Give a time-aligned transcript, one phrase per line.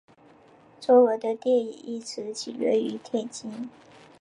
[0.79, 3.69] 中文的电影一词起源于天津。